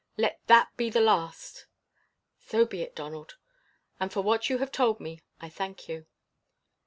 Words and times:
Let 0.17 0.41
that 0.47 0.75
be 0.77 0.89
the 0.89 0.99
last." 0.99 1.67
"So 2.39 2.65
be 2.65 2.81
it, 2.81 2.95
Donald, 2.95 3.37
and 3.99 4.11
for 4.11 4.21
what 4.21 4.49
you 4.49 4.57
have 4.57 4.71
told 4.71 4.99
me 4.99 5.21
I 5.39 5.47
thank 5.47 5.87
you." 5.87 6.07